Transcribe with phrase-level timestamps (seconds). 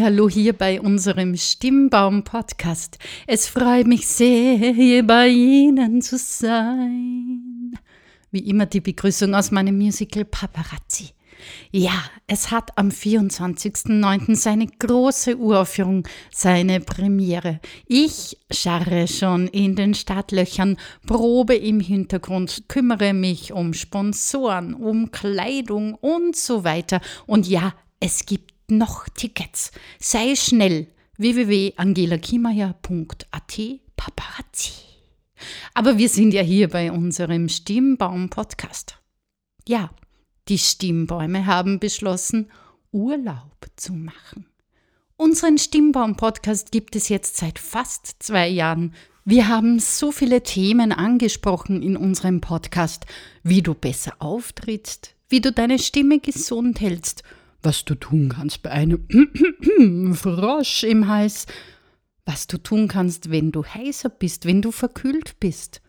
[0.00, 2.98] Hallo hier bei unserem Stimmbaum Podcast.
[3.26, 7.76] Es freut mich sehr, hier bei Ihnen zu sein.
[8.30, 11.10] Wie immer die Begrüßung aus meinem Musical Paparazzi.
[11.72, 14.36] Ja, es hat am 24.09.
[14.36, 17.60] seine große Uraufführung, seine Premiere.
[17.86, 20.76] Ich scharre schon in den Startlöchern,
[21.06, 27.00] probe im Hintergrund, kümmere mich um Sponsoren, um Kleidung und so weiter.
[27.26, 29.72] Und ja, es gibt noch Tickets.
[29.98, 30.86] Sei schnell
[31.16, 33.60] www.angelakiemeyer.at
[33.96, 34.88] Paparazzi.
[35.74, 38.98] Aber wir sind ja hier bei unserem Stimmbaum-Podcast.
[39.66, 39.90] Ja,
[40.48, 42.50] die Stimmbäume haben beschlossen,
[42.92, 44.46] Urlaub zu machen.
[45.16, 48.94] Unseren Stimmbaum-Podcast gibt es jetzt seit fast zwei Jahren.
[49.24, 53.04] Wir haben so viele Themen angesprochen in unserem Podcast,
[53.42, 57.24] wie du besser auftrittst, wie du deine Stimme gesund hältst
[57.62, 61.46] was du tun kannst bei einem Frosch im Hals,
[62.24, 65.80] was du tun kannst, wenn du heißer bist, wenn du verkühlt bist.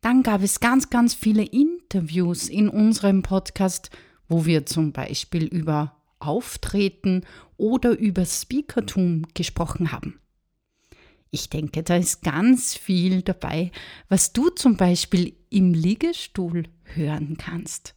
[0.00, 3.90] Dann gab es ganz, ganz viele Interviews in unserem Podcast,
[4.28, 7.24] wo wir zum Beispiel über Auftreten
[7.56, 10.18] oder über Speakertum gesprochen haben.
[11.30, 13.70] Ich denke, da ist ganz viel dabei,
[14.08, 17.94] was du zum Beispiel im Liegestuhl hören kannst.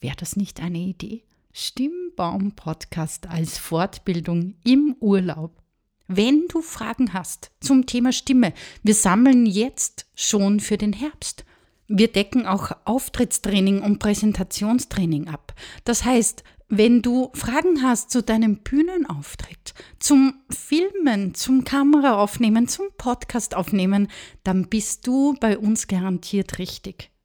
[0.00, 1.24] Wäre das nicht eine Idee?
[1.58, 5.62] Stimmbaum-Podcast als Fortbildung im Urlaub.
[6.06, 11.46] Wenn du Fragen hast zum Thema Stimme, wir sammeln jetzt schon für den Herbst.
[11.88, 15.54] Wir decken auch Auftrittstraining und Präsentationstraining ab.
[15.84, 23.54] Das heißt, wenn du Fragen hast zu deinem Bühnenauftritt, zum Filmen, zum Kameraaufnehmen, zum Podcast
[23.54, 24.08] aufnehmen,
[24.44, 27.15] dann bist du bei uns garantiert richtig.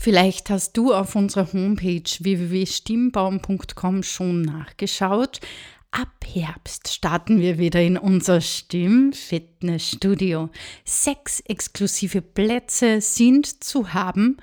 [0.00, 5.40] Vielleicht hast du auf unserer Homepage www.stimmbaum.com schon nachgeschaut.
[5.90, 10.50] Ab Herbst starten wir wieder in unser Stimmfitnessstudio.
[10.84, 14.36] Sechs exklusive Plätze sind zu haben.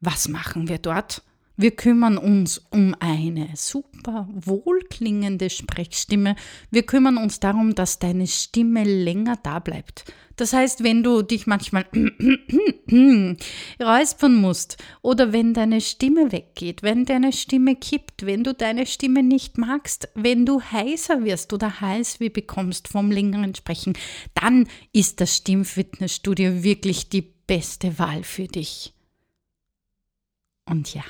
[0.00, 1.22] Was machen wir dort?
[1.60, 6.36] Wir kümmern uns um eine super wohlklingende Sprechstimme.
[6.70, 10.04] Wir kümmern uns darum, dass deine Stimme länger da bleibt.
[10.36, 11.84] Das heißt, wenn du dich manchmal
[13.82, 19.24] räuspern musst oder wenn deine Stimme weggeht, wenn deine Stimme kippt, wenn du deine Stimme
[19.24, 23.94] nicht magst, wenn du heißer wirst oder Halsweh bekommst vom längeren Sprechen,
[24.34, 28.94] dann ist das Stimmfitnessstudio wirklich die beste Wahl für dich.
[30.64, 31.02] Und ja,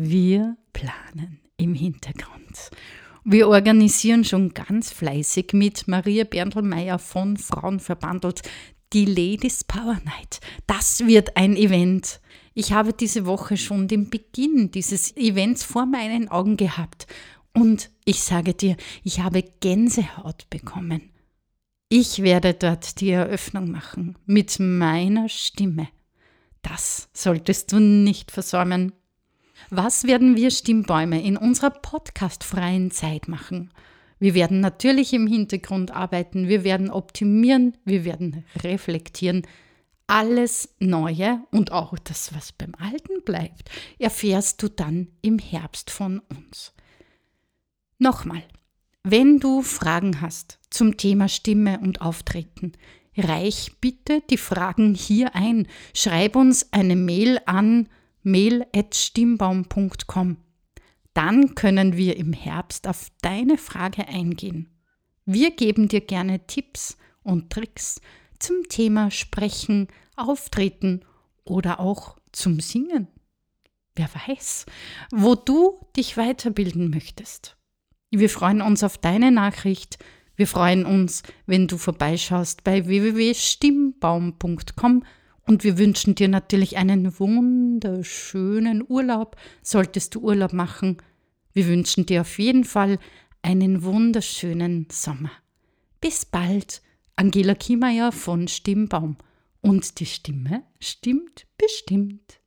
[0.00, 2.70] wir planen im Hintergrund.
[3.24, 8.42] Wir organisieren schon ganz fleißig mit Maria Berndl-Meyer von Frauenverbandelt
[8.92, 10.38] die Ladies Power Night.
[10.68, 12.20] Das wird ein Event.
[12.54, 17.08] Ich habe diese Woche schon den Beginn dieses Events vor meinen Augen gehabt.
[17.52, 21.10] Und ich sage dir, ich habe Gänsehaut bekommen.
[21.88, 25.88] Ich werde dort die Eröffnung machen mit meiner Stimme.
[26.62, 28.92] Das solltest du nicht versäumen.
[29.70, 33.70] Was werden wir Stimmbäume in unserer podcastfreien Zeit machen?
[34.18, 39.42] Wir werden natürlich im Hintergrund arbeiten, wir werden optimieren, wir werden reflektieren.
[40.06, 46.20] Alles Neue und auch das, was beim Alten bleibt, erfährst du dann im Herbst von
[46.30, 46.72] uns.
[47.98, 48.42] Nochmal,
[49.04, 52.72] wenn du Fragen hast zum Thema Stimme und Auftreten,
[53.16, 55.66] reich bitte die Fragen hier ein.
[55.94, 57.88] Schreib uns eine Mail an
[58.30, 60.36] mail.stimmbaum.com.
[61.14, 64.68] Dann können wir im Herbst auf deine Frage eingehen.
[65.24, 68.00] Wir geben dir gerne Tipps und Tricks
[68.38, 71.00] zum Thema Sprechen, Auftreten
[71.44, 73.08] oder auch zum Singen.
[73.96, 74.66] Wer weiß,
[75.10, 77.56] wo du dich weiterbilden möchtest.
[78.10, 79.98] Wir freuen uns auf deine Nachricht.
[80.36, 85.02] Wir freuen uns, wenn du vorbeischaust bei www.stimmbaum.com
[85.48, 90.98] und wir wünschen dir natürlich einen wunderschönen Urlaub, solltest du Urlaub machen.
[91.54, 92.98] Wir wünschen dir auf jeden Fall
[93.40, 95.30] einen wunderschönen Sommer.
[96.00, 96.82] Bis bald,
[97.16, 99.16] Angela Kiemeyer von Stimmbaum.
[99.60, 102.37] Und die Stimme stimmt bestimmt.